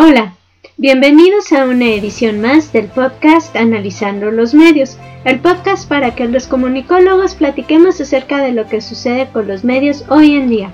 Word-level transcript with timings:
Hola, 0.00 0.34
bienvenidos 0.76 1.52
a 1.52 1.64
una 1.64 1.86
edición 1.86 2.40
más 2.40 2.72
del 2.72 2.84
podcast 2.84 3.56
Analizando 3.56 4.30
los 4.30 4.54
Medios, 4.54 4.96
el 5.24 5.40
podcast 5.40 5.88
para 5.88 6.14
que 6.14 6.28
los 6.28 6.46
comunicólogos 6.46 7.34
platiquemos 7.34 8.00
acerca 8.00 8.38
de 8.38 8.52
lo 8.52 8.68
que 8.68 8.80
sucede 8.80 9.26
con 9.32 9.48
los 9.48 9.64
medios 9.64 10.04
hoy 10.08 10.36
en 10.36 10.50
día. 10.50 10.70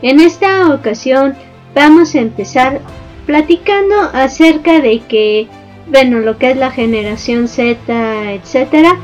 En 0.00 0.18
esta 0.18 0.74
ocasión 0.74 1.34
vamos 1.74 2.14
a 2.14 2.20
empezar 2.20 2.80
platicando 3.26 3.94
acerca 4.14 4.80
de 4.80 5.00
que, 5.00 5.46
bueno, 5.88 6.20
lo 6.20 6.38
que 6.38 6.52
es 6.52 6.56
la 6.56 6.70
generación 6.70 7.48
Z, 7.48 8.32
etcétera, 8.32 8.96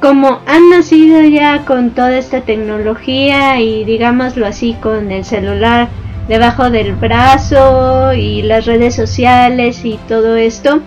como 0.00 0.40
han 0.44 0.70
nacido 0.70 1.22
ya 1.22 1.64
con 1.66 1.92
toda 1.92 2.18
esta 2.18 2.40
tecnología 2.40 3.60
y 3.60 3.84
digámoslo 3.84 4.44
así 4.44 4.74
con 4.82 5.12
el 5.12 5.24
celular 5.24 5.88
debajo 6.28 6.70
del 6.70 6.94
brazo 6.94 8.12
y 8.12 8.42
las 8.42 8.66
redes 8.66 8.94
sociales 8.94 9.84
y 9.84 9.98
todo 10.08 10.36
esto. 10.36 10.80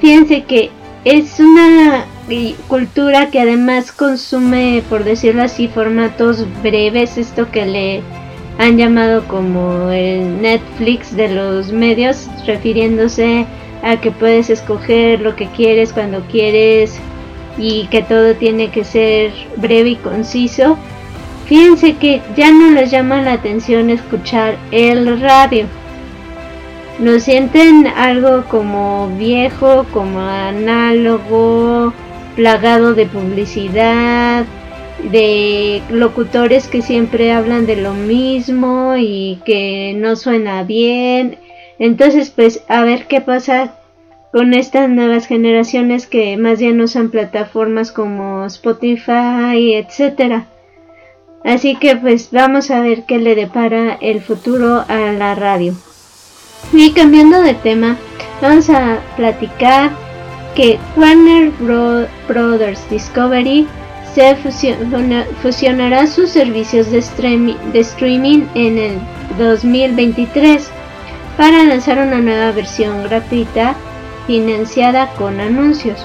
Fíjense 0.00 0.42
que 0.44 0.70
es 1.04 1.40
una 1.40 2.04
cultura 2.68 3.30
que 3.30 3.40
además 3.40 3.92
consume, 3.92 4.82
por 4.88 5.04
decirlo 5.04 5.42
así, 5.42 5.68
formatos 5.68 6.46
breves, 6.62 7.18
esto 7.18 7.50
que 7.50 7.66
le 7.66 8.02
han 8.58 8.76
llamado 8.76 9.26
como 9.26 9.90
el 9.90 10.40
Netflix 10.40 11.16
de 11.16 11.28
los 11.28 11.72
medios, 11.72 12.28
refiriéndose 12.46 13.46
a 13.82 14.00
que 14.00 14.10
puedes 14.10 14.50
escoger 14.50 15.20
lo 15.20 15.34
que 15.34 15.46
quieres 15.46 15.92
cuando 15.92 16.20
quieres 16.30 17.00
y 17.56 17.86
que 17.86 18.02
todo 18.02 18.34
tiene 18.34 18.70
que 18.70 18.84
ser 18.84 19.32
breve 19.56 19.90
y 19.90 19.96
conciso. 19.96 20.76
Fíjense 21.50 21.96
que 21.96 22.22
ya 22.36 22.52
no 22.52 22.70
les 22.70 22.92
llama 22.92 23.22
la 23.22 23.32
atención 23.32 23.90
escuchar 23.90 24.56
el 24.70 25.20
radio. 25.20 25.66
Lo 27.00 27.18
sienten 27.18 27.88
algo 27.88 28.44
como 28.44 29.08
viejo, 29.18 29.84
como 29.92 30.20
análogo, 30.20 31.92
plagado 32.36 32.94
de 32.94 33.06
publicidad, 33.06 34.44
de 35.10 35.82
locutores 35.90 36.68
que 36.68 36.82
siempre 36.82 37.32
hablan 37.32 37.66
de 37.66 37.74
lo 37.74 37.94
mismo 37.94 38.94
y 38.96 39.40
que 39.44 39.92
no 39.96 40.14
suena 40.14 40.62
bien. 40.62 41.36
Entonces, 41.80 42.30
pues 42.30 42.62
a 42.68 42.84
ver 42.84 43.08
qué 43.08 43.20
pasa 43.20 43.74
con 44.30 44.54
estas 44.54 44.88
nuevas 44.88 45.26
generaciones 45.26 46.06
que 46.06 46.36
más 46.36 46.60
bien 46.60 46.80
usan 46.80 47.10
plataformas 47.10 47.90
como 47.90 48.46
Spotify, 48.46 49.74
etcétera. 49.74 50.46
Así 51.44 51.76
que 51.76 51.96
pues 51.96 52.30
vamos 52.32 52.70
a 52.70 52.80
ver 52.80 53.04
qué 53.04 53.18
le 53.18 53.34
depara 53.34 53.94
el 54.00 54.20
futuro 54.20 54.84
a 54.88 55.12
la 55.12 55.34
radio. 55.34 55.74
Y 56.72 56.92
cambiando 56.92 57.40
de 57.42 57.54
tema, 57.54 57.96
vamos 58.42 58.68
a 58.70 58.98
platicar 59.16 59.90
que 60.54 60.78
Warner 60.96 61.50
Brothers 62.28 62.88
Discovery 62.90 63.66
se 64.14 64.36
fusionará 65.42 66.06
sus 66.06 66.30
servicios 66.30 66.90
de, 66.90 66.98
streaming 66.98 68.42
en 68.54 68.78
el 68.78 68.98
2023 69.38 70.68
para 71.36 71.64
lanzar 71.64 71.98
una 71.98 72.20
nueva 72.20 72.52
versión 72.52 73.04
gratuita 73.04 73.74
financiada 74.26 75.12
con 75.14 75.40
anuncios. 75.40 76.04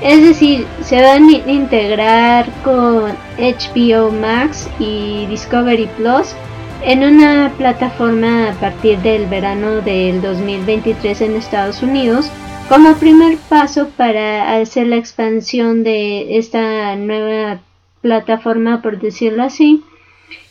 Es 0.00 0.22
decir, 0.22 0.66
se 0.82 1.00
van 1.00 1.28
a 1.28 1.50
integrar 1.50 2.46
con 2.62 3.12
HBO 3.38 4.10
Max 4.10 4.68
y 4.78 5.26
Discovery 5.26 5.88
Plus 5.96 6.34
en 6.82 7.02
una 7.02 7.52
plataforma 7.56 8.50
a 8.50 8.52
partir 8.54 8.98
del 8.98 9.26
verano 9.26 9.80
del 9.80 10.20
2023 10.20 11.22
en 11.22 11.36
Estados 11.36 11.82
Unidos 11.82 12.30
como 12.68 12.94
primer 12.94 13.38
paso 13.48 13.88
para 13.96 14.58
hacer 14.58 14.88
la 14.88 14.96
expansión 14.96 15.84
de 15.84 16.38
esta 16.38 16.96
nueva 16.96 17.60
plataforma, 18.00 18.82
por 18.82 19.00
decirlo 19.00 19.42
así, 19.42 19.82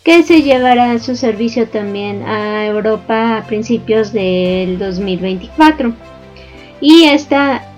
que 0.04 0.24
se 0.24 0.42
llevará 0.42 0.98
su 1.00 1.16
servicio 1.16 1.68
también 1.68 2.24
a 2.24 2.66
Europa 2.66 3.38
a 3.38 3.46
principios 3.46 4.14
del 4.14 4.78
2024. 4.80 5.94
Y 6.82 7.06
esta 7.06 7.73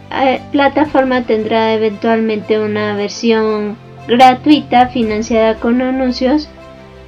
plataforma 0.51 1.23
tendrá 1.23 1.73
eventualmente 1.73 2.59
una 2.59 2.95
versión 2.95 3.77
gratuita 4.07 4.87
financiada 4.87 5.55
con 5.55 5.81
anuncios 5.81 6.49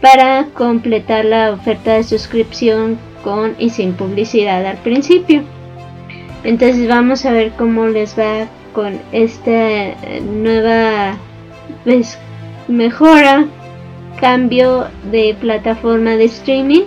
para 0.02 0.46
completar 0.54 1.26
la 1.26 1.52
oferta 1.52 1.94
de 1.94 2.04
suscripción 2.04 2.98
con 3.24 3.56
y 3.60 3.70
sin 3.70 3.94
publicidad 3.94 4.66
al 4.66 4.78
principio. 4.78 5.44
Entonces 6.44 6.88
vamos 6.88 7.26
a 7.26 7.32
ver 7.32 7.52
cómo 7.58 7.88
les 7.88 8.18
va 8.18 8.48
con 8.74 9.00
esta 9.12 9.52
eh, 9.52 10.22
nueva 10.24 11.18
pues, 11.84 12.18
mejora, 12.68 13.46
cambio 14.20 14.88
de 15.12 15.36
plataforma 15.40 16.12
de 16.12 16.26
streaming 16.26 16.84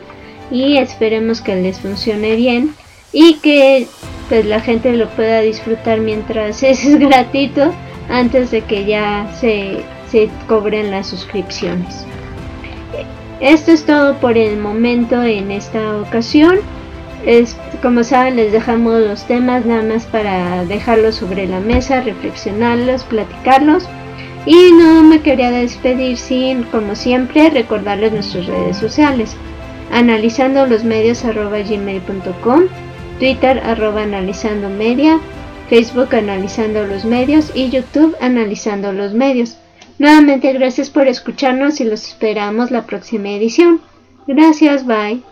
y 0.50 0.76
esperemos 0.78 1.40
que 1.40 1.56
les 1.56 1.80
funcione 1.80 2.36
bien 2.36 2.74
y 3.12 3.34
que 3.34 3.86
pues 4.30 4.46
la 4.46 4.60
gente 4.60 4.92
lo 4.94 5.08
pueda 5.08 5.40
disfrutar 5.40 6.00
mientras 6.00 6.62
es 6.62 6.98
gratuito 6.98 7.74
antes 8.08 8.50
de 8.50 8.62
que 8.62 8.86
ya 8.86 9.30
se, 9.38 9.82
se 10.10 10.30
cobren 10.48 10.90
las 10.90 11.08
suscripciones. 11.08 12.06
Esto 13.40 13.72
es 13.72 13.84
todo 13.84 14.16
por 14.18 14.38
el 14.38 14.58
momento 14.58 15.22
en 15.22 15.50
esta 15.50 15.96
ocasión. 15.96 16.58
Es, 17.26 17.56
como 17.82 18.04
saben, 18.04 18.36
les 18.36 18.52
dejamos 18.52 19.00
los 19.00 19.24
temas 19.26 19.66
nada 19.66 19.82
más 19.82 20.04
para 20.06 20.64
dejarlos 20.64 21.16
sobre 21.16 21.46
la 21.46 21.60
mesa, 21.60 22.00
reflexionarlos, 22.00 23.04
platicarlos. 23.04 23.88
Y 24.46 24.72
no 24.72 25.02
me 25.02 25.20
quería 25.20 25.50
despedir 25.50 26.16
sin, 26.16 26.64
como 26.64 26.94
siempre, 26.94 27.50
recordarles 27.50 28.12
nuestras 28.12 28.46
redes 28.46 28.76
sociales. 28.76 29.36
Analizando 29.90 30.66
los 30.66 30.84
medios 30.84 31.22
gmail.com 31.22 32.62
Twitter 33.20 33.60
arroba 33.62 34.02
analizando 34.02 34.70
media, 34.70 35.20
Facebook 35.68 36.14
analizando 36.14 36.86
los 36.86 37.04
medios 37.04 37.52
y 37.54 37.68
YouTube 37.70 38.16
analizando 38.20 38.92
los 38.92 39.12
medios. 39.12 39.58
Nuevamente 39.98 40.52
gracias 40.54 40.88
por 40.88 41.06
escucharnos 41.06 41.80
y 41.80 41.84
los 41.84 42.08
esperamos 42.08 42.70
la 42.70 42.86
próxima 42.86 43.28
edición. 43.28 43.82
Gracias, 44.26 44.86
bye. 44.86 45.22